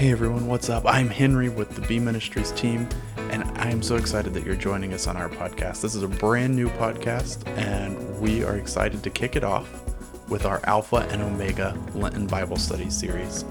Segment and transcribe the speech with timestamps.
[0.00, 0.84] Hey everyone, what's up?
[0.86, 2.88] I'm Henry with the B Ministries team,
[3.28, 5.82] and I am so excited that you're joining us on our podcast.
[5.82, 9.68] This is a brand new podcast, and we are excited to kick it off
[10.30, 13.44] with our Alpha and Omega Lenten Bible Study series.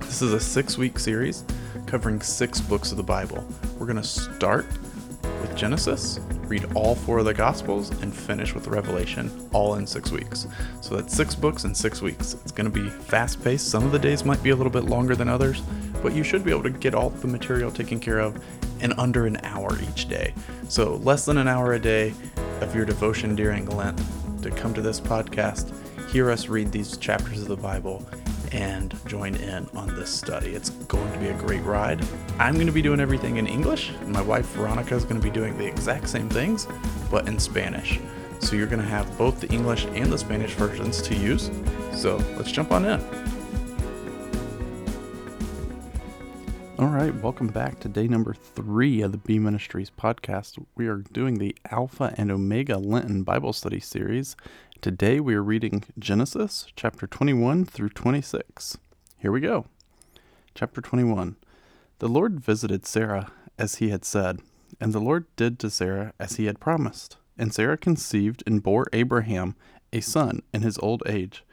[0.00, 1.42] This is a six week series
[1.86, 3.42] covering six books of the Bible.
[3.78, 4.66] We're going to start
[5.40, 6.20] with Genesis,
[6.52, 10.46] read all four of the Gospels, and finish with Revelation, all in six weeks.
[10.82, 12.34] So that's six books in six weeks.
[12.34, 13.70] It's going to be fast paced.
[13.70, 15.62] Some of the days might be a little bit longer than others,
[16.02, 18.38] but you should be able to get all the material taken care of
[18.82, 20.34] in under an hour each day.
[20.68, 22.12] So less than an hour a day
[22.60, 23.98] of your devotion during Lent
[24.42, 25.72] to come to this podcast,
[26.10, 28.06] hear us read these chapters of the Bible,
[28.52, 30.50] and join in on this study.
[30.50, 32.04] It's going to be a great ride.
[32.38, 35.22] I'm going to be doing everything in English, and my wife Veronica is going to
[35.22, 36.68] be doing the exact same things,
[37.10, 37.98] but in Spanish.
[38.40, 41.50] So you're going to have both the English and the Spanish versions to use.
[41.92, 43.00] So let's jump on in.
[46.78, 50.58] All right, welcome back to day number three of the B Ministries podcast.
[50.74, 54.36] We are doing the Alpha and Omega Lenten Bible Study series.
[54.82, 58.78] Today we are reading Genesis chapter 21 through 26.
[59.16, 59.66] Here we go.
[60.56, 61.36] Chapter 21
[62.00, 64.40] The Lord visited Sarah as he had said,
[64.80, 67.16] and the Lord did to Sarah as he had promised.
[67.38, 69.54] And Sarah conceived and bore Abraham
[69.92, 71.44] a son in his old age,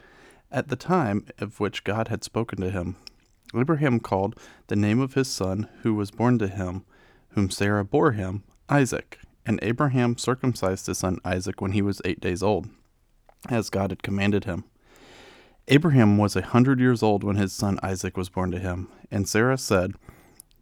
[0.52, 2.96] at the time of which God had spoken to him.
[3.56, 6.84] Abraham called the name of his son who was born to him,
[7.34, 9.20] whom Sarah bore him, Isaac.
[9.46, 12.70] And Abraham circumcised his son Isaac when he was eight days old
[13.48, 14.66] as God had commanded him.
[15.68, 19.30] Abraham was a hundred years old when his son Isaac was born to him, and
[19.30, 19.94] Sarah said,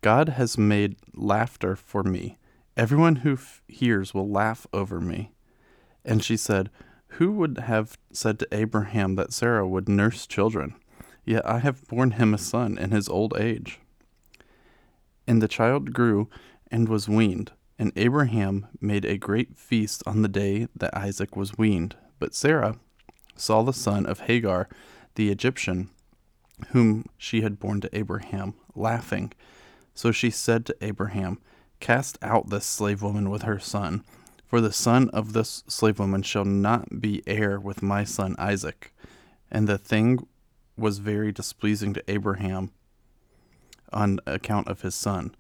[0.01, 2.37] God has made laughter for me.
[2.75, 5.31] Everyone who f- hears will laugh over me.
[6.05, 6.69] And she said,
[7.13, 10.75] Who would have said to Abraham that Sarah would nurse children?
[11.25, 13.79] Yet I have borne him a son in his old age.
[15.25, 16.29] And the child grew
[16.69, 21.57] and was weaned, and Abraham made a great feast on the day that Isaac was
[21.57, 21.95] weaned.
[22.19, 22.77] But Sarah
[23.35, 24.67] saw the son of Hagar,
[25.15, 25.89] the Egyptian,
[26.69, 29.33] whom she had borne to Abraham, laughing.
[29.93, 31.39] So she said to Abraham,
[31.79, 34.03] Cast out this slave woman with her son,
[34.45, 38.93] for the son of this slave woman shall not be heir with my son Isaac.
[39.51, 40.25] And the thing
[40.77, 42.71] was very displeasing to Abraham
[43.93, 45.35] on account of his son.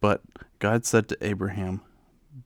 [0.00, 0.22] But
[0.58, 1.82] God said to Abraham,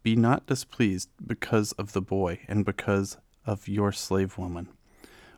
[0.02, 4.68] Be not displeased because of the boy, and because of your slave woman.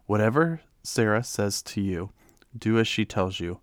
[0.06, 2.10] Whatever Sarah says to you,
[2.56, 3.60] do as she tells you,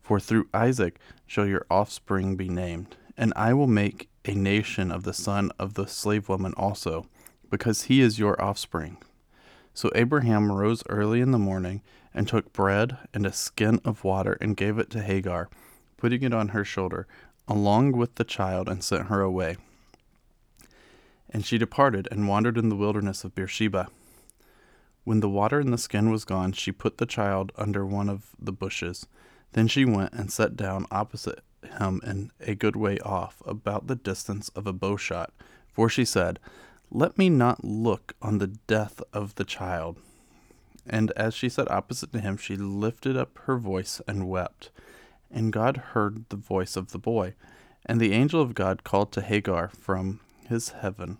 [0.00, 5.04] for through Isaac shall your offspring be named, and I will make a nation of
[5.04, 7.06] the son of the slave woman also,
[7.50, 8.96] because he is your offspring.
[9.72, 14.38] So Abraham rose early in the morning and took bread and a skin of water
[14.40, 15.48] and gave it to Hagar,
[15.96, 17.06] putting it on her shoulder,
[17.48, 19.56] along with the child, and sent her away.
[21.34, 23.88] And she departed and wandered in the wilderness of Beersheba.
[25.02, 28.30] When the water in the skin was gone, she put the child under one of
[28.38, 29.06] the bushes.
[29.52, 31.40] Then she went and sat down opposite
[31.80, 35.32] him and a good way off, about the distance of a bow shot.
[35.72, 36.38] For she said,
[36.88, 39.98] Let me not look on the death of the child.
[40.86, 44.70] And as she sat opposite to him, she lifted up her voice and wept.
[45.32, 47.34] And God heard the voice of the boy.
[47.84, 51.18] And the angel of God called to Hagar from his heaven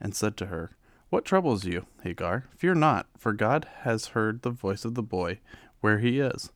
[0.00, 0.70] and said to her,
[1.10, 2.46] What troubles you, Hagar?
[2.56, 5.40] Fear not, for God has heard the voice of the boy
[5.80, 6.50] where he is.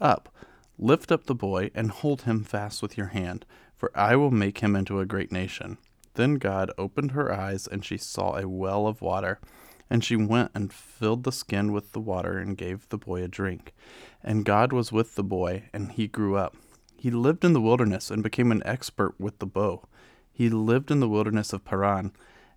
[0.00, 0.34] Up,
[0.78, 3.44] lift up the boy, and hold him fast with your hand,
[3.76, 5.78] for I will make him into a great nation.
[6.14, 9.40] Then God opened her eyes, and she saw a well of water.
[9.88, 13.28] And she went and filled the skin with the water and gave the boy a
[13.28, 13.74] drink.
[14.22, 16.56] And God was with the boy, and he grew up.
[16.96, 19.88] He lived in the wilderness and became an expert with the bow.
[20.32, 22.12] He lived in the wilderness of Paran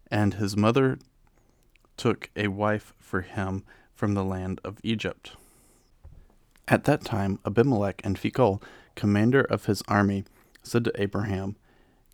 [0.10, 1.00] and his mother
[1.98, 3.64] took a wife for him
[3.94, 5.36] from the land of Egypt.
[6.68, 8.62] At that time, Abimelech and Phicol,
[8.96, 10.26] commander of his army,
[10.64, 11.56] said to Abraham,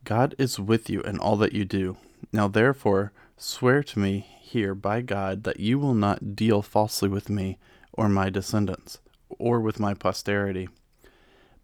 [0.03, 1.97] God is with you in all that you do.
[2.31, 7.30] Now therefore, swear to me here by God that you will not deal falsely with
[7.30, 7.57] me
[7.94, 10.69] or my descendants, or with my posterity.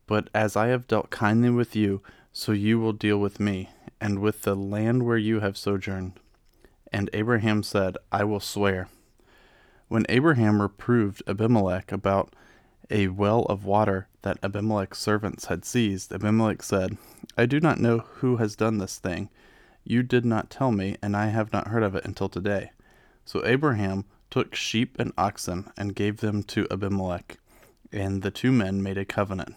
[0.05, 2.01] But as I have dealt kindly with you,
[2.37, 3.69] so you will deal with me,
[4.01, 6.11] and with the land where you have sojourned.
[6.91, 8.89] And Abraham said, I will swear.
[9.87, 12.35] When Abraham reproved Abimelech about
[12.89, 16.97] a well of water that Abimelech's servants had seized, Abimelech said,
[17.37, 19.29] I do not know who has done this thing.
[19.85, 22.71] You did not tell me, and I have not heard of it until today.
[23.23, 27.37] So Abraham took sheep and oxen and gave them to Abimelech,
[27.93, 29.55] and the two men made a covenant.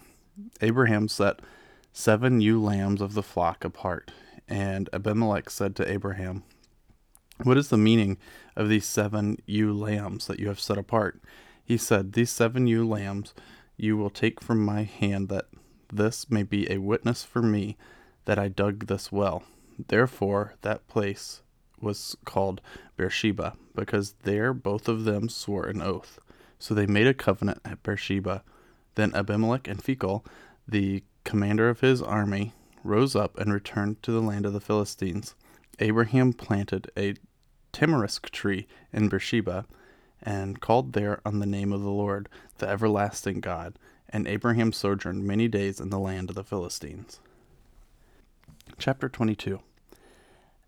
[0.61, 1.41] Abraham set
[1.91, 4.11] seven ewe lambs of the flock apart,
[4.47, 6.43] and Abimelech said to Abraham,
[7.43, 8.17] What is the meaning
[8.55, 11.21] of these seven ewe lambs that you have set apart?
[11.63, 13.33] He said, These seven ewe lambs
[13.77, 15.45] you will take from my hand, that
[15.91, 17.77] this may be a witness for me
[18.25, 19.43] that I dug this well.
[19.87, 21.41] Therefore, that place
[21.79, 22.61] was called
[22.97, 26.19] Beersheba, because there both of them swore an oath.
[26.59, 28.43] So they made a covenant at Beersheba.
[28.95, 30.25] Then Abimelech and Phicol,
[30.67, 32.53] the commander of his army,
[32.83, 35.35] rose up and returned to the land of the Philistines.
[35.77, 37.13] Abraham planted a
[37.71, 39.67] tamarisk tree in Beersheba
[40.23, 43.77] and called there on the name of the Lord, the everlasting God.
[44.09, 47.19] And Abraham sojourned many days in the land of the Philistines.
[48.79, 49.59] Chapter 22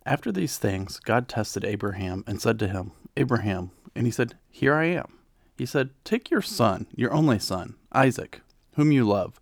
[0.05, 4.75] After these things, God tested Abraham and said to him, Abraham, and he said, Here
[4.75, 5.17] I am.
[5.57, 8.41] He said, Take your son, your only son, Isaac,
[8.75, 9.41] whom you love,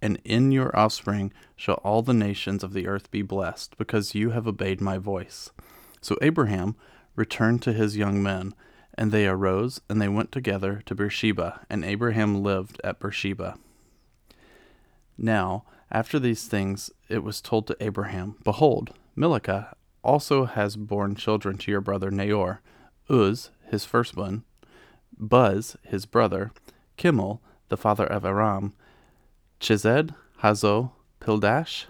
[0.00, 4.30] and in your offspring shall all the nations of the earth be blessed, because you
[4.30, 5.50] have obeyed my voice.
[6.00, 6.76] So Abraham
[7.14, 8.54] returned to his young men,
[8.94, 13.58] and they arose, and they went together to Beersheba, and Abraham lived at Beersheba.
[15.18, 21.58] Now, after these things, it was told to Abraham, Behold, Milcah also has borne children
[21.58, 22.60] to your brother Nahor,
[23.10, 24.44] Uz, his firstborn,
[25.18, 26.52] Buz, his brother,
[26.96, 28.74] Kemuel, the father of Aram,
[29.60, 31.86] Chesed, Hazo, Pildash,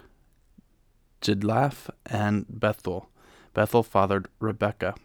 [1.21, 3.09] Jidlaph, and Bethuel.
[3.53, 4.95] Bethuel fathered Rebekah.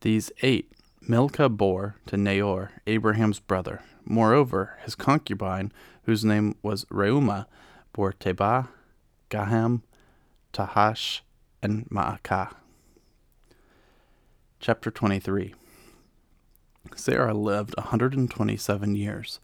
[0.00, 0.72] These eight
[1.06, 3.82] Milcah bore to Nahor, Abraham's brother.
[4.04, 5.72] Moreover, his concubine,
[6.04, 7.46] whose name was Reumah,
[7.92, 8.68] bore Tebah,
[9.28, 9.82] Gaham,
[10.52, 11.20] Tahash,
[11.62, 12.54] and Maacah.
[14.58, 15.54] Chapter 23
[16.96, 19.40] Sarah lived a 127 years.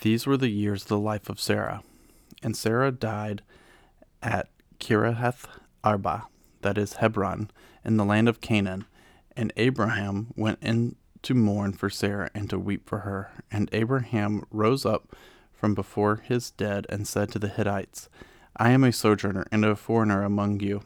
[0.00, 1.82] These were the years of the life of Sarah.
[2.42, 3.42] And Sarah died
[4.22, 4.48] at
[4.78, 5.46] Kiriath
[5.82, 6.26] Arba,
[6.62, 7.50] that is Hebron,
[7.84, 8.84] in the land of Canaan.
[9.36, 13.32] And Abraham went in to mourn for Sarah and to weep for her.
[13.50, 15.16] And Abraham rose up
[15.52, 18.08] from before his dead and said to the Hittites,
[18.56, 20.82] I am a sojourner and a foreigner among you.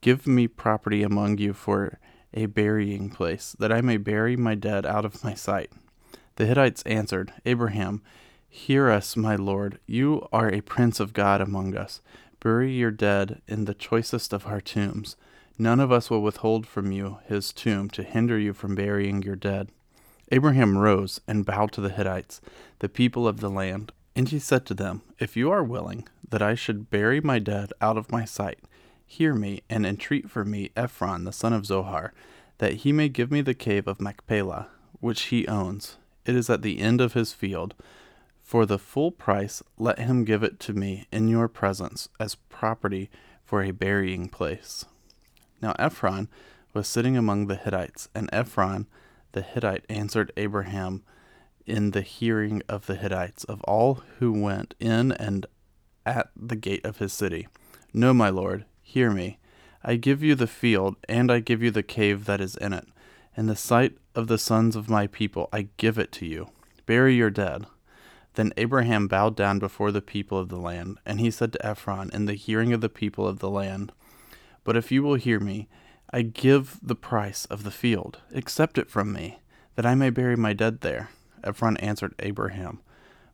[0.00, 1.98] Give me property among you for
[2.34, 5.70] a burying place, that I may bury my dead out of my sight.
[6.36, 8.02] The Hittites answered, Abraham,
[8.48, 9.78] Hear us, my lord.
[9.86, 12.00] You are a prince of God among us.
[12.40, 15.16] Bury your dead in the choicest of our tombs.
[15.58, 19.36] None of us will withhold from you his tomb to hinder you from burying your
[19.36, 19.70] dead.
[20.32, 22.40] Abraham rose and bowed to the Hittites,
[22.80, 23.92] the people of the land.
[24.16, 27.72] And he said to them, If you are willing that I should bury my dead
[27.80, 28.58] out of my sight,
[29.06, 32.12] hear me and entreat for me Ephron the son of Zohar,
[32.58, 34.68] that he may give me the cave of Machpelah,
[35.00, 35.96] which he owns.
[36.24, 37.74] It is at the end of his field.
[38.42, 43.10] For the full price, let him give it to me in your presence as property
[43.42, 44.84] for a burying place.
[45.62, 46.28] Now Ephron
[46.74, 48.86] was sitting among the Hittites, and Ephron
[49.32, 51.02] the Hittite answered Abraham
[51.66, 55.46] in the hearing of the Hittites, of all who went in and
[56.04, 57.48] at the gate of his city.
[57.92, 59.38] No, my lord, hear me.
[59.82, 62.86] I give you the field, and I give you the cave that is in it.
[63.36, 66.50] In the sight of the sons of my people, I give it to you.
[66.86, 67.66] Bury your dead.
[68.34, 72.10] Then Abraham bowed down before the people of the land, and he said to Ephron
[72.12, 73.92] in the hearing of the people of the land,
[74.62, 75.68] But if you will hear me,
[76.12, 78.18] I give the price of the field.
[78.32, 79.40] Accept it from me,
[79.74, 81.10] that I may bury my dead there.
[81.42, 82.80] Ephron answered Abraham,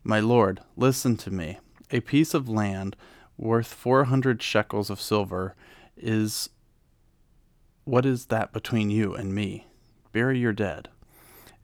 [0.03, 1.59] My lord, listen to me.
[1.91, 2.97] A piece of land
[3.37, 5.55] worth four hundred shekels of silver
[5.97, 6.49] is
[7.85, 9.67] what is that between you and me?
[10.13, 10.89] Bury your dead.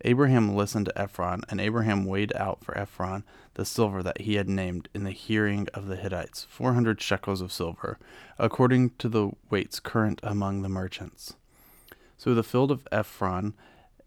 [0.03, 3.25] Abraham listened to Ephron, and Abraham weighed out for Ephron
[3.55, 7.41] the silver that he had named in the hearing of the Hittites, four hundred shekels
[7.41, 7.99] of silver,
[8.39, 11.35] according to the weights current among the merchants.
[12.19, 13.55] So the field of Ephron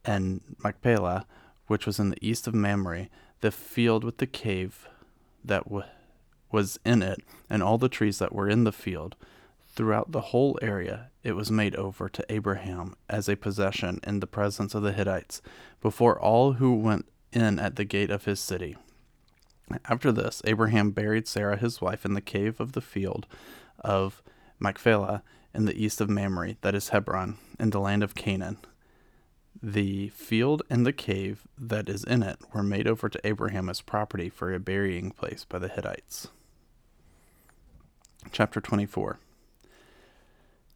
[0.06, 1.26] and Machpelah,
[1.68, 3.08] which was in the east of Mamre,
[3.42, 4.88] the field with the cave
[5.44, 5.84] that w-
[6.52, 7.20] was in it,
[7.50, 9.16] and all the trees that were in the field,
[9.80, 14.28] throughout the whole area, it was made over to Abraham as a possession in the
[14.28, 15.42] presence of the Hittites,
[15.80, 18.76] before all who went in at the gate of his city.
[19.86, 23.26] After this, Abraham buried Sarah his wife in the cave of the field
[23.80, 24.22] of
[24.60, 28.58] Machpelah in the east of Mamre, that is Hebron, in the land of Canaan.
[29.64, 33.80] The field and the cave that is in it were made over to Abraham as
[33.80, 36.28] property for a burying place by the Hittites.
[38.34, 39.20] Chapter 24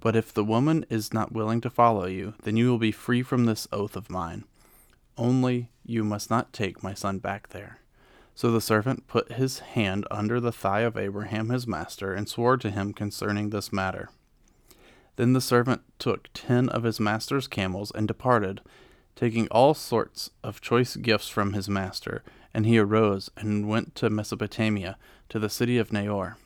[0.00, 3.22] But if the woman is not willing to follow you, then you will be free
[3.22, 4.44] from this oath of mine.
[5.16, 7.80] Only you must not take my son back there.
[8.34, 12.56] So the servant put his hand under the thigh of Abraham his master, and swore
[12.58, 14.10] to him concerning this matter.
[15.16, 18.60] Then the servant took ten of his master's camels and departed,
[19.16, 22.22] taking all sorts of choice gifts from his master.
[22.54, 24.96] And he arose and went to Mesopotamia,
[25.28, 26.36] to the city of Nahor.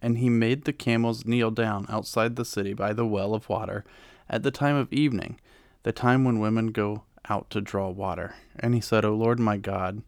[0.00, 3.84] And he made the camels kneel down outside the city by the well of water
[4.30, 5.40] at the time of evening,
[5.82, 8.34] the time when women go out to draw water.
[8.58, 10.02] And he said, O Lord my God,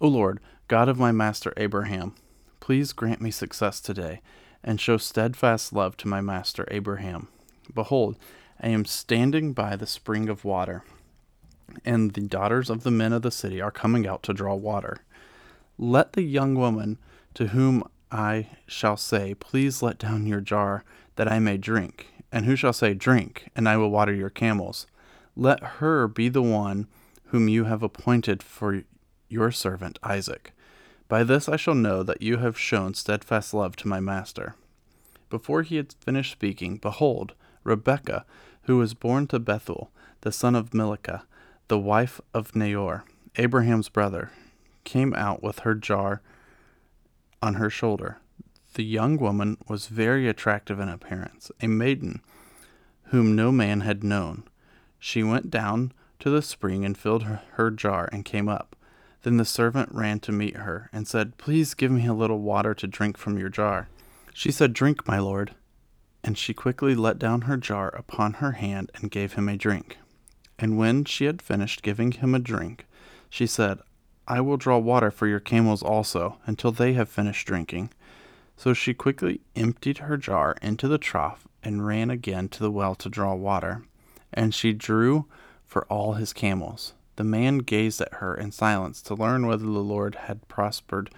[0.00, 2.14] O Lord, God of my master Abraham,
[2.60, 4.20] please grant me success today,
[4.62, 7.28] and show steadfast love to my master Abraham.
[7.74, 8.16] Behold,
[8.60, 10.84] I am standing by the spring of water,
[11.84, 14.98] and the daughters of the men of the city are coming out to draw water.
[15.76, 16.98] Let the young woman
[17.34, 20.84] to whom I shall say, Please let down your jar,
[21.16, 22.06] that I may drink.
[22.30, 24.86] And who shall say, Drink, and I will water your camels?
[25.36, 26.86] Let her be the one
[27.26, 28.84] whom you have appointed for
[29.28, 30.52] your servant Isaac.
[31.08, 34.54] By this I shall know that you have shown steadfast love to my master.
[35.28, 38.24] Before he had finished speaking, behold, Rebekah,
[38.62, 39.90] who was born to Bethuel,
[40.20, 41.24] the son of Milcah,
[41.66, 43.04] the wife of Nahor,
[43.36, 44.30] Abraham's brother,
[44.84, 46.22] came out with her jar
[47.44, 48.18] on her shoulder.
[48.72, 52.22] The young woman was very attractive in appearance, a maiden
[53.08, 54.44] whom no man had known.
[54.98, 58.74] She went down to the spring and filled her, her, jar and came up.
[59.22, 62.74] Then the servant ran to meet her and said, Please give me a little water
[62.74, 63.88] to drink from your jar.
[64.32, 65.54] She said, Drink, my lord.
[66.24, 69.98] And she quickly let down her jar upon her hand and gave him a drink.
[70.58, 72.86] And when she had finished giving him a drink,
[73.28, 73.80] she said,
[74.26, 77.90] I will draw water for your camels also, until they have finished drinking.
[78.56, 82.94] So she quickly emptied her jar into the trough and ran again to the well
[82.96, 83.82] to draw water.
[84.32, 85.26] And she drew
[85.64, 86.94] for all his camels.
[87.16, 91.10] The man gazed at her in silence to learn whether the Lord had prospered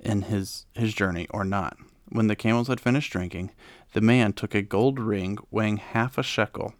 [0.00, 1.76] in his, his journey or not.
[2.08, 3.50] When the camels had finished drinking,
[3.92, 6.74] the man took a gold ring weighing half a shekel,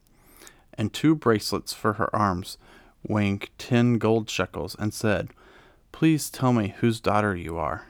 [0.74, 2.58] and two bracelets for her arms
[3.06, 5.30] weighing ten gold shekels, and said,
[5.94, 7.86] Please tell me whose daughter you are.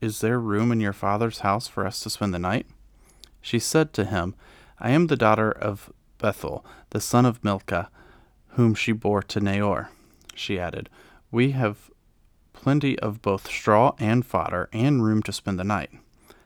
[0.00, 2.64] Is there room in your father's house for us to spend the night?
[3.40, 4.36] She said to him,
[4.78, 7.90] I am the daughter of Bethuel, the son of Milcah,
[8.50, 9.90] whom she bore to Nahor.
[10.32, 10.88] She added,
[11.32, 11.90] We have
[12.52, 15.90] plenty of both straw and fodder, and room to spend the night.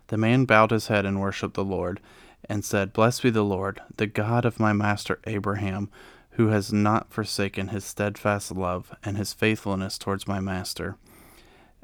[0.07, 2.01] The man bowed his head and worshipped the Lord,
[2.49, 5.91] and said, Blessed be the Lord, the God of my master Abraham,
[6.35, 10.97] who has not forsaken his steadfast love and his faithfulness towards my master.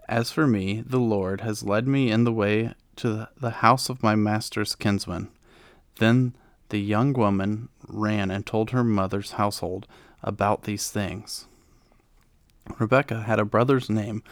[0.09, 4.03] As for me, the Lord has led me in the way to the house of
[4.03, 5.29] my master's kinsman.
[5.99, 6.35] Then
[6.71, 9.87] the young woman ran and told her mother's household
[10.23, 11.47] about these things.
[12.79, 14.23] Rebekah had a brother's name,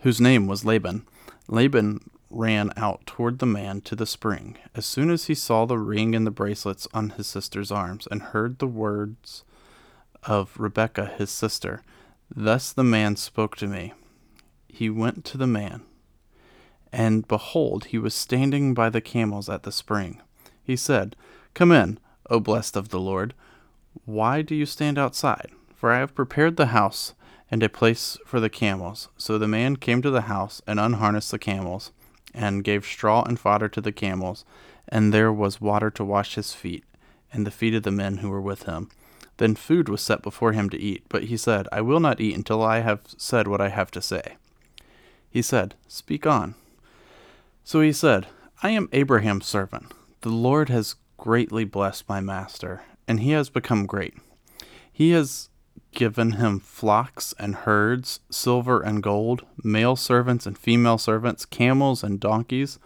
[0.00, 1.06] whose name was Laban.
[1.46, 5.78] Laban ran out toward the man to the spring as soon as he saw the
[5.78, 9.44] ring and the bracelets on his sister's arms and heard the words
[10.24, 11.82] of Rebekah his sister.
[12.34, 13.92] Thus the man spoke to me.
[14.68, 15.82] He went to the man,
[16.92, 20.20] and behold, he was standing by the camels at the spring.
[20.62, 21.16] He said,
[21.54, 21.98] Come in,
[22.30, 23.34] O blessed of the Lord.
[24.04, 25.50] Why do you stand outside?
[25.74, 27.14] For I have prepared the house
[27.50, 29.08] and a place for the camels.
[29.18, 31.92] So the man came to the house and unharnessed the camels
[32.32, 34.46] and gave straw and fodder to the camels,
[34.88, 36.84] and there was water to wash his feet,
[37.30, 38.88] and the feet of the men who were with him.
[39.42, 42.36] Then food was set before him to eat, but he said, I will not eat
[42.36, 44.36] until I have said what I have to say.
[45.28, 46.54] He said, Speak on.
[47.64, 48.28] So he said,
[48.62, 49.94] I am Abraham's servant.
[50.20, 54.14] The Lord has greatly blessed my master, and he has become great.
[54.92, 55.48] He has
[55.90, 62.20] given him flocks and herds, silver and gold, male servants and female servants, camels and
[62.20, 62.78] donkeys.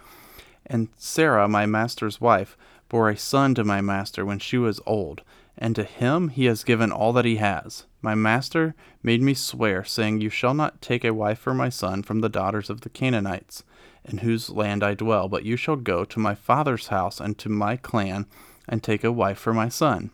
[0.64, 2.56] And Sarah, my master's wife,
[2.88, 5.20] bore a son to my master when she was old,
[5.58, 7.86] and to him he has given all that he has.
[8.02, 12.02] My master made me swear, saying, You shall not take a wife for my son
[12.02, 13.64] from the daughters of the Canaanites,
[14.04, 17.48] in whose land I dwell, but you shall go to my father's house and to
[17.48, 18.26] my clan,
[18.68, 20.10] and take a wife for my son.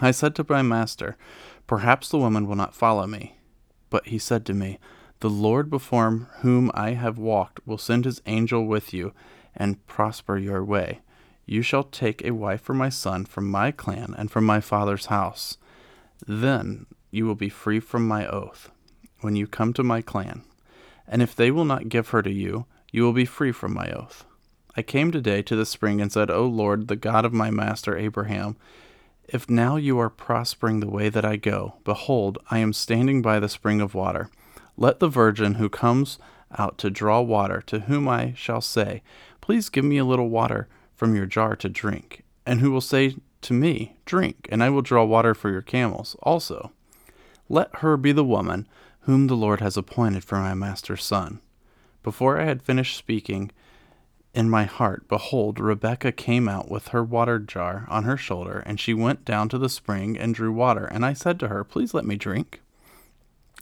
[0.00, 1.16] I said to my master,
[1.66, 3.36] Perhaps the woman will not follow me.
[3.90, 4.78] But he said to me,
[5.20, 9.12] The Lord before whom I have walked will send his angel with you
[9.54, 11.00] and prosper your way.
[11.46, 15.06] You shall take a wife for my son from my clan and from my father's
[15.06, 15.58] house.
[16.26, 18.70] Then you will be free from my oath
[19.20, 20.42] when you come to my clan.
[21.06, 23.90] And if they will not give her to you, you will be free from my
[23.90, 24.24] oath.
[24.76, 27.96] I came today to the spring and said, O Lord, the God of my master
[27.96, 28.56] Abraham,
[29.28, 33.38] if now you are prospering the way that I go, behold, I am standing by
[33.38, 34.30] the spring of water.
[34.76, 36.18] Let the virgin who comes
[36.58, 39.02] out to draw water, to whom I shall say,
[39.40, 40.68] Please give me a little water
[41.04, 44.80] from your jar to drink, and who will say to me, Drink, and I will
[44.80, 46.72] draw water for your camels also.
[47.46, 48.66] Let her be the woman
[49.00, 51.42] whom the Lord has appointed for my master's son.
[52.02, 53.50] Before I had finished speaking,
[54.32, 58.80] in my heart, behold, Rebekah came out with her water jar on her shoulder, and
[58.80, 60.86] she went down to the spring and drew water.
[60.86, 62.62] And I said to her, Please let me drink.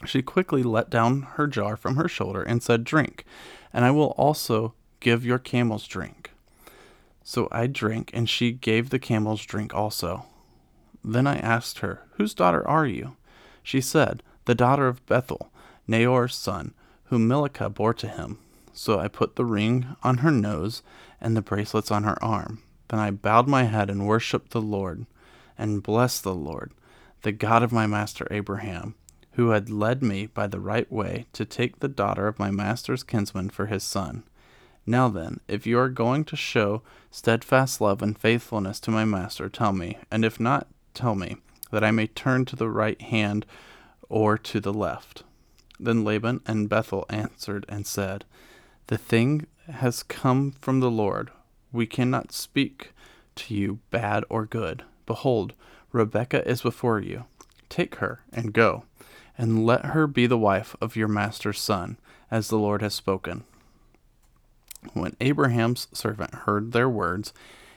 [0.05, 3.25] She quickly let down her jar from her shoulder and said, Drink,
[3.73, 6.32] and I will also give your camels drink.
[7.25, 10.27] So I drank, and she gave the camels drink also.
[11.05, 13.17] Then I asked her, Whose daughter are you?
[13.63, 15.53] She said, The daughter of Bethuel,
[15.87, 18.39] Nahor's son, whom Milcah bore to him.
[18.73, 20.83] So I put the ring on her nose
[21.21, 22.63] and the bracelets on her arm.
[22.89, 25.07] Then I bowed my head and worshipped the Lord,
[25.57, 26.73] and blessed the Lord,
[27.23, 28.95] the God of my master Abraham,
[29.33, 33.03] who had led me by the right way to take the daughter of my master's
[33.03, 34.25] kinsman for his son.
[34.87, 39.49] Now then, if you are going to show steadfast love and faithfulness to my master,
[39.49, 41.37] tell me, and if not, tell me,
[41.71, 43.47] that I may turn to the right hand
[44.09, 45.23] or to the left.
[45.79, 48.25] Then Laban and Bethuel answered and said,
[48.89, 51.31] the thing has come from the Lord.
[51.73, 52.93] We cannot speak
[53.37, 54.83] to you bad or good.
[55.07, 55.55] Behold,
[55.93, 57.25] Rebekah is before you.
[57.69, 58.85] Take her and go,
[59.39, 61.97] and let her be the wife of your master's son,
[62.31, 63.45] as the Lord has spoken.
[64.95, 67.33] When Abraham's servant heard their words,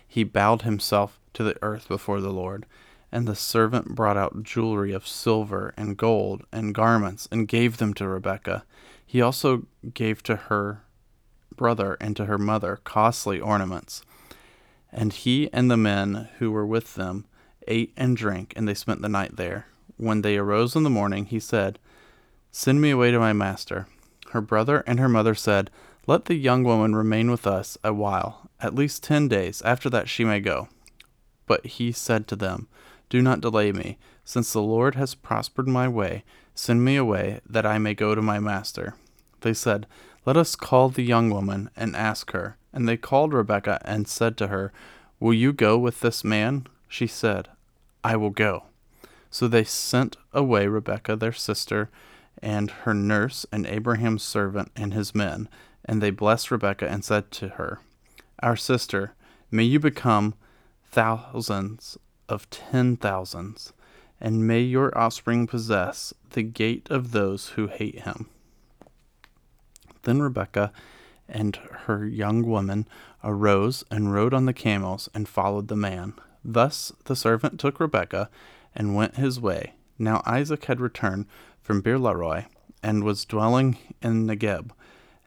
[0.08, 2.66] he bowed himself to the earth before the Lord.
[3.12, 7.94] And the servant brought out jewelry of silver and gold and garments and gave them
[7.94, 8.66] to Rebekah.
[9.06, 10.84] He also gave to her
[11.56, 14.02] brother and to her mother costly ornaments.
[14.92, 17.26] And he and the men who were with them
[17.68, 19.68] ate and drank, and they spent the night there.
[19.98, 21.80] When they arose in the morning, he said,
[22.52, 23.88] Send me away to my master.
[24.32, 25.70] Her brother and her mother said,
[26.08, 29.62] Let the young woman remain with us a while, at least ten days.
[29.64, 30.68] After that she may go.
[31.48, 32.68] But he said to them,
[33.10, 36.24] Do not delay me, since the Lord has prospered my way.
[36.54, 38.96] Send me away, that I may go to my master.
[39.42, 39.88] They said,
[40.26, 42.58] Let us call the young woman and ask her.
[42.72, 44.72] And they called Rebekah and said to her,
[45.20, 46.68] Will you go with this man?
[46.88, 47.50] She said,
[48.04, 48.66] I will go.
[49.32, 51.90] So they sent away Rebekah their sister,
[52.42, 55.50] and her nurse, and Abraham's servant, and his men.
[55.86, 57.80] And they blessed Rebekah and said to her,
[58.40, 59.14] Our sister,
[59.52, 60.34] may you become
[60.92, 63.74] thousands of ten thousands,
[64.20, 68.30] and may your offspring possess the gate of those who hate him.
[70.04, 70.72] Then Rebekah
[71.28, 72.88] and her young woman
[73.24, 76.14] arose and rode on the camels and followed the man.
[76.44, 78.30] Thus the servant took Rebekah
[78.76, 79.74] and went his way.
[79.98, 81.26] Now Isaac had returned
[81.62, 82.46] from Beer-lahai
[82.84, 84.72] and was dwelling in Negeb.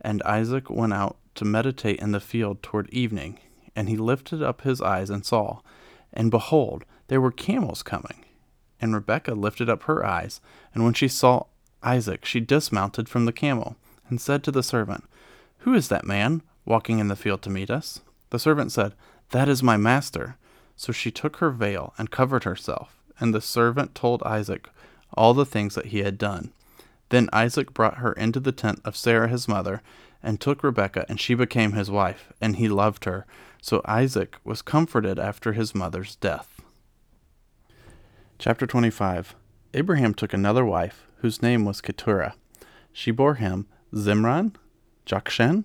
[0.01, 3.39] And Isaac went out to meditate in the field toward evening.
[3.77, 5.61] And he lifted up his eyes and saw,
[6.13, 8.25] and behold, there were camels coming.
[8.81, 10.41] And Rebekah lifted up her eyes,
[10.75, 11.45] and when she saw
[11.83, 13.77] Isaac, she dismounted from the camel,
[14.09, 15.05] and said to the servant,
[15.59, 18.01] Who is that man walking in the field to meet us?
[18.31, 18.95] The servant said,
[19.31, 20.37] That is my master.
[20.77, 22.97] So she took her veil and covered herself.
[23.19, 24.69] And the servant told Isaac
[25.15, 26.53] all the things that he had done.
[27.11, 29.83] Then Isaac brought her into the tent of Sarah his mother,
[30.23, 33.25] and took Rebekah, and she became his wife, and he loved her.
[33.63, 36.61] So Isaac was comforted after his mother's death.
[38.39, 39.35] Chapter 25
[39.75, 42.35] Abraham took another wife, whose name was Keturah.
[42.93, 44.55] She bore him Zimran,
[45.07, 45.65] Jokshan,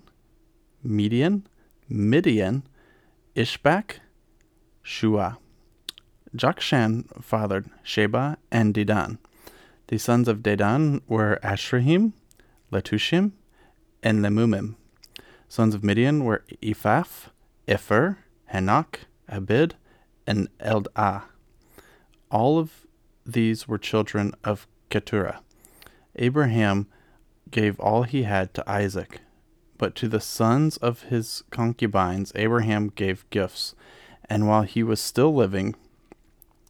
[0.82, 1.46] Medan,
[1.88, 2.64] Midian,
[3.34, 3.98] Ishbak,
[4.82, 5.38] Shua.
[6.36, 9.18] Jokshan fathered Sheba and Dedan.
[9.94, 12.14] The sons of Dedan were Asshurim,
[12.72, 13.30] Letushim,
[14.02, 14.74] and Leummim.
[15.48, 17.04] Sons of Midian were Ephah,
[17.68, 18.16] Epher,
[18.52, 18.96] Hanoch,
[19.30, 19.74] Abid,
[20.26, 21.26] and Eldaah.
[22.28, 22.88] All of
[23.24, 25.42] these were children of Keturah.
[26.16, 26.88] Abraham
[27.52, 29.20] gave all he had to Isaac,
[29.78, 33.76] but to the sons of his concubines Abraham gave gifts,
[34.28, 35.76] and while he was still living,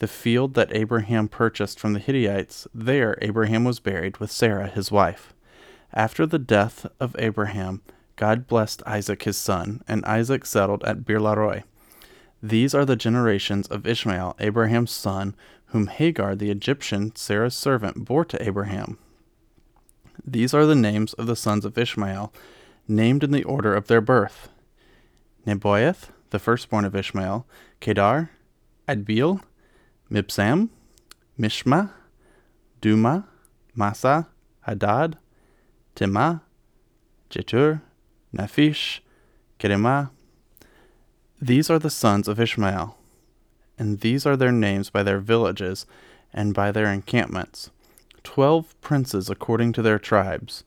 [0.00, 4.90] the field that Abraham purchased from the Hittites, there Abraham was buried with Sarah his
[4.90, 5.34] wife.
[5.92, 7.82] After the death of Abraham,
[8.16, 11.64] God blessed Isaac his son, and Isaac settled at Beer-lahai.
[12.42, 15.36] These are the generations of Ishmael, Abraham's son,
[15.66, 18.98] whom Hagar the Egyptian, Sarah's servant, bore to Abraham.
[20.24, 22.32] These are the names of the sons of Ishmael,
[22.88, 24.48] named in the order of their birth
[25.46, 27.46] Nebaioth, the firstborn of Ishmael,
[27.80, 28.30] Kedar,
[28.88, 29.42] Adbeel,
[30.10, 30.70] Mibsam,
[31.38, 31.90] Mishma,
[32.82, 33.24] Dumah,
[33.74, 34.26] Massa,
[34.62, 35.16] Hadad,
[35.94, 36.42] Tema,
[37.30, 37.82] Jetur,
[38.34, 39.00] Naphish,
[39.58, 40.10] Kedemah.
[41.40, 42.96] These are the sons of Ishmael,
[43.78, 45.86] and these are their names by their villages
[46.32, 47.70] and by their encampments.
[48.22, 50.64] Twelve princes according to their tribes.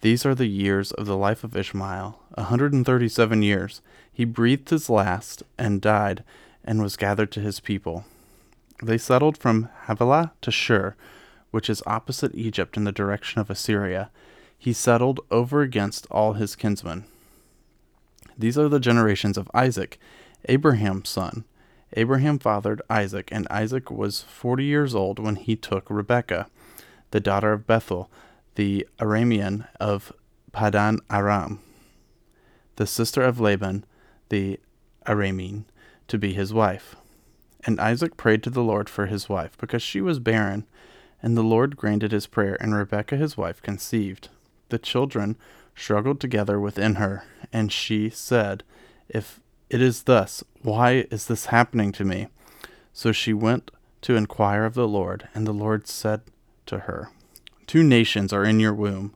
[0.00, 3.82] These are the years of the life of Ishmael, a hundred and thirty seven years.
[4.12, 6.22] He breathed his last and died
[6.64, 8.04] and was gathered to his people.
[8.82, 10.94] They settled from Havilah to Shur,
[11.50, 14.10] which is opposite Egypt in the direction of Assyria.
[14.58, 17.04] He settled over against all his kinsmen.
[18.38, 19.98] These are the generations of Isaac,
[20.48, 21.44] Abraham's son.
[21.94, 26.48] Abraham fathered Isaac, and Isaac was forty years old when he took Rebekah,
[27.12, 28.10] the daughter of Bethuel,
[28.56, 30.12] the Aramean of
[30.52, 31.60] Paddan Aram,
[32.76, 33.84] the sister of Laban,
[34.28, 34.58] the
[35.06, 35.64] Aramean,
[36.08, 36.96] to be his wife.
[37.66, 40.64] And Isaac prayed to the Lord for his wife, because she was barren.
[41.20, 44.28] And the Lord granted his prayer, and Rebekah his wife conceived.
[44.68, 45.36] The children
[45.74, 48.62] struggled together within her, and she said,
[49.08, 52.28] If it is thus, why is this happening to me?
[52.92, 56.20] So she went to inquire of the Lord, and the Lord said
[56.66, 57.10] to her,
[57.66, 59.12] Two nations are in your womb,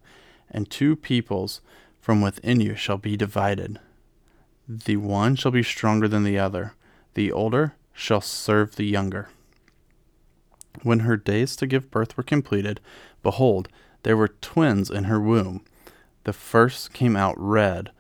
[0.51, 1.61] and two peoples
[2.01, 3.79] from within you shall be divided.
[4.69, 6.75] The one shall be stronger than the other,
[7.15, 9.29] the older shall serve the younger.
[10.83, 12.81] When her days to give birth were completed,
[13.23, 13.69] behold,
[14.05, 15.63] there were twins in her womb.
[16.25, 17.91] The first came out red,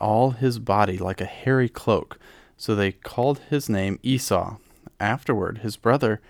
[0.00, 2.18] all his body like a hairy cloak,
[2.56, 4.56] so they called his name Esau.
[4.98, 6.20] Afterward, his brother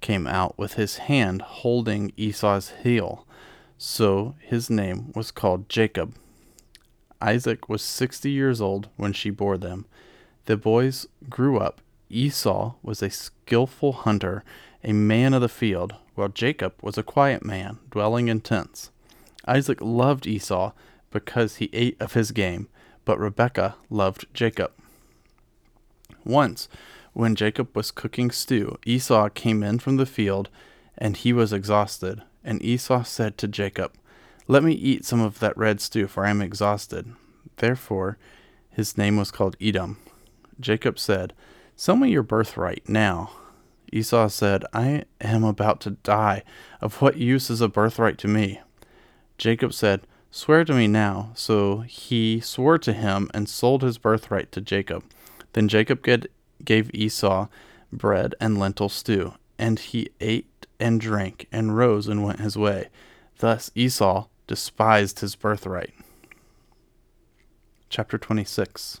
[0.00, 3.26] came out with his hand holding Esau's heel,
[3.76, 6.14] so his name was called Jacob.
[7.20, 9.84] Isaac was sixty years old when she bore them.
[10.44, 11.80] The boys grew up.
[12.10, 14.44] Esau was a skilful hunter,
[14.82, 18.90] a man of the field, while Jacob was a quiet man, dwelling in tents.
[19.46, 20.72] Isaac loved Esau
[21.10, 22.68] because he ate of his game,
[23.04, 24.72] but Rebekah loved Jacob.
[26.24, 26.68] Once,
[27.12, 30.50] when Jacob was cooking stew, Esau came in from the field,
[30.96, 32.22] and he was exhausted.
[32.44, 33.92] And Esau said to Jacob,
[34.46, 37.12] Let me eat some of that red stew, for I am exhausted.
[37.56, 38.18] Therefore,
[38.70, 39.98] his name was called Edom.
[40.60, 41.32] Jacob said,
[41.80, 43.30] Sell me your birthright now.
[43.92, 46.42] Esau said, I am about to die.
[46.80, 48.60] Of what use is a birthright to me?
[49.38, 50.00] Jacob said,
[50.32, 51.30] Swear to me now.
[51.34, 55.04] So he swore to him and sold his birthright to Jacob.
[55.52, 56.04] Then Jacob
[56.64, 57.46] gave Esau
[57.92, 62.88] bread and lentil stew, and he ate and drank and rose and went his way.
[63.38, 65.94] Thus Esau despised his birthright.
[67.88, 69.00] Chapter 26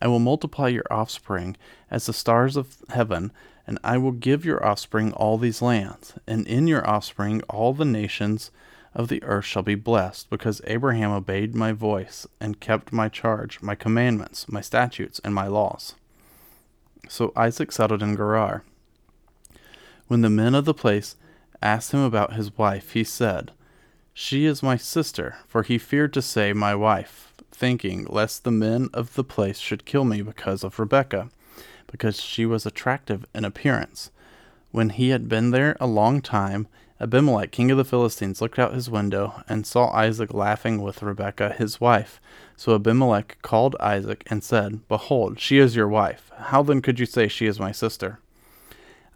[0.00, 1.56] I will multiply your offspring
[1.90, 3.32] as the stars of heaven,
[3.66, 7.84] and I will give your offspring all these lands, and in your offspring all the
[7.84, 8.50] nations
[8.94, 13.60] of the earth shall be blessed, because Abraham obeyed my voice, and kept my charge,
[13.62, 15.94] my commandments, my statutes, and my laws.
[17.08, 18.64] So Isaac settled in Gerar.
[20.08, 21.16] When the men of the place
[21.62, 23.52] asked him about his wife, he said,
[24.12, 27.29] She is my sister, for he feared to say my wife,
[27.60, 31.28] thinking lest the men of the place should kill me because of Rebekah
[31.86, 34.10] because she was attractive in appearance.
[34.70, 36.68] When he had been there a long time,
[37.00, 41.54] Abimelech, king of the Philistines, looked out his window and saw Isaac laughing with Rebekah,
[41.58, 42.18] his wife.
[42.56, 46.30] So Abimelech called Isaac and said, Behold, she is your wife.
[46.36, 48.20] How then could you say she is my sister?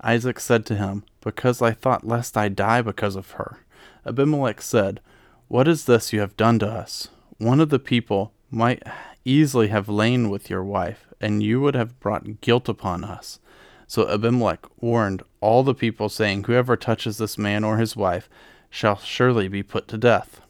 [0.02, 3.58] Isaac said to him, Because I thought lest I die because of her.
[4.04, 5.00] Abimelech said,
[5.48, 7.08] What is this you have done to us?
[7.38, 8.82] One of the people might
[9.24, 13.40] easily have lain with your wife, and you would have brought guilt upon us.
[13.86, 18.28] So Abimelech warned all the people, saying, Whoever touches this man or his wife
[18.70, 20.40] shall surely be put to death.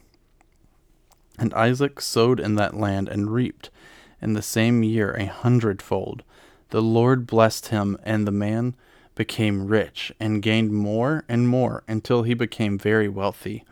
[1.37, 3.69] And Isaac sowed in that land and reaped
[4.21, 6.23] in the same year a hundredfold.
[6.69, 8.75] The Lord blessed him, and the man
[9.15, 13.63] became rich and gained more and more until he became very wealthy.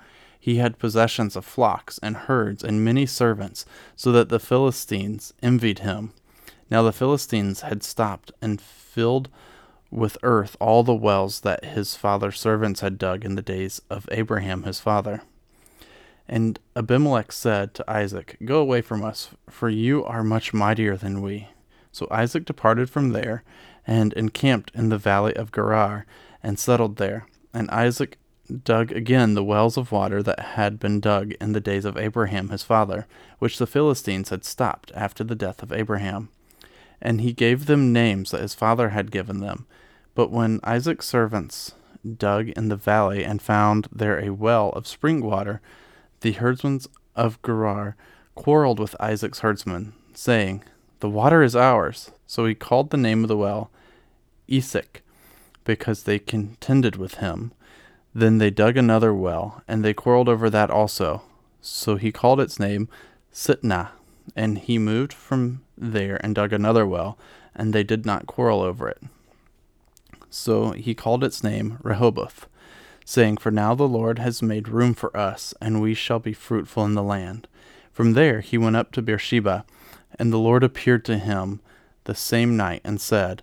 [0.43, 5.79] He had possessions of flocks and herds and many servants, so that the Philistines envied
[5.79, 6.12] him.
[6.69, 9.29] Now the Philistines had stopped and filled
[9.89, 14.10] with earth all the wells that his father's servants had dug in the days of
[14.12, 15.21] Abraham his father.
[16.27, 21.21] And Abimelech said to Isaac, Go away from us, for you are much mightier than
[21.21, 21.47] we.
[21.93, 23.45] So Isaac departed from there
[23.88, 26.06] and encamped in the valley of Gerar
[26.43, 27.27] and settled there.
[27.53, 28.17] And Isaac
[28.63, 32.49] dug again the wells of water that had been dug in the days of Abraham
[32.49, 33.08] his father,
[33.39, 36.29] which the Philistines had stopped after the death of Abraham.
[37.01, 39.65] And he gave them names that his father had given them.
[40.15, 41.73] But when Isaac's servants
[42.17, 45.62] dug in the valley and found there a well of spring water,
[46.21, 46.82] the herdsmen
[47.15, 47.95] of Gerar
[48.36, 50.63] quarreled with Isaac's herdsmen, saying,
[50.99, 52.12] The water is ours.
[52.27, 53.69] So he called the name of the well
[54.47, 55.01] Esek,
[55.63, 57.53] because they contended with him.
[58.15, 61.23] Then they dug another well, and they quarreled over that also.
[61.62, 62.89] So he called its name
[63.34, 63.89] Sitnah,
[64.36, 67.17] and he moved from there and dug another well,
[67.56, 69.02] and they did not quarrel over it.
[70.30, 72.47] So he called its name Rehoboth,
[73.06, 76.86] saying, For now the Lord has made room for us, and we shall be fruitful
[76.86, 77.47] in the land.
[77.91, 79.65] From there he went up to Beersheba,
[80.19, 81.60] and the Lord appeared to him
[82.06, 83.41] the same night and said,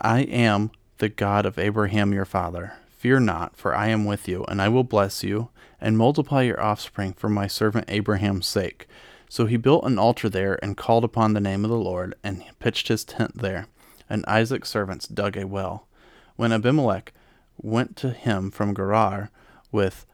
[0.00, 2.74] I am the God of Abraham your father.
[3.00, 5.48] Fear not, for I am with you, and I will bless you,
[5.80, 8.86] and multiply your offspring for my servant Abraham's sake.
[9.26, 12.44] So he built an altar there, and called upon the name of the Lord, and
[12.58, 13.68] pitched his tent there.
[14.10, 15.88] And Isaac's servants dug a well.
[16.36, 17.14] When Abimelech
[17.56, 19.30] went to him from Gerar
[19.72, 20.04] with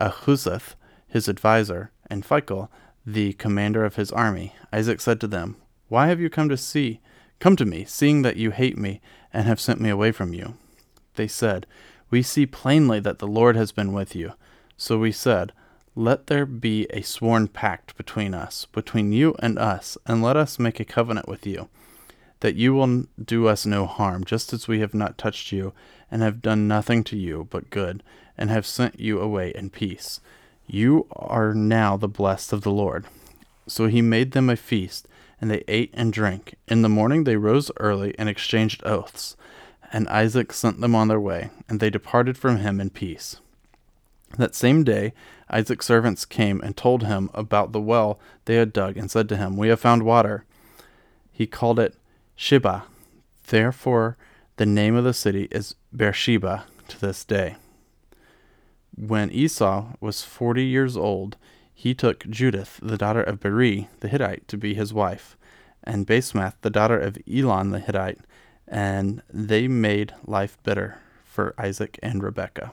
[0.00, 0.76] Ahuzzath,
[1.08, 2.68] his adviser, and Phicol,
[3.04, 5.56] the commander of his army, Isaac said to them,
[5.88, 7.00] Why have you come to see?
[7.40, 9.00] Come to me, seeing that you hate me,
[9.32, 10.54] and have sent me away from you.
[11.16, 11.66] They said,
[12.10, 14.32] we see plainly that the Lord has been with you.
[14.76, 15.52] So we said,
[15.94, 20.58] Let there be a sworn pact between us, between you and us, and let us
[20.58, 21.68] make a covenant with you,
[22.40, 25.72] that you will do us no harm, just as we have not touched you,
[26.10, 28.02] and have done nothing to you but good,
[28.36, 30.20] and have sent you away in peace.
[30.66, 33.06] You are now the blessed of the Lord.
[33.66, 35.08] So he made them a feast,
[35.40, 36.54] and they ate and drank.
[36.68, 39.36] In the morning they rose early and exchanged oaths.
[39.92, 43.40] And Isaac sent them on their way, and they departed from him in peace.
[44.36, 45.14] That same day,
[45.48, 49.36] Isaac's servants came and told him about the well they had dug, and said to
[49.36, 50.44] him, We have found water.
[51.32, 51.94] He called it
[52.36, 52.82] Shibah.
[53.46, 54.16] Therefore,
[54.56, 57.56] the name of the city is Beersheba to this day.
[58.94, 61.36] When Esau was forty years old,
[61.72, 65.36] he took Judith, the daughter of Beeri the Hittite, to be his wife,
[65.84, 68.18] and Basemath, the daughter of Elon the Hittite,
[68.70, 72.72] and they made life bitter for Isaac and Rebekah.